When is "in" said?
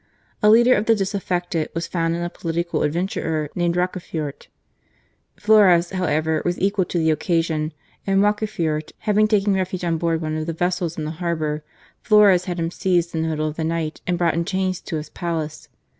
2.15-2.23, 10.97-11.03, 13.13-13.21, 14.33-14.43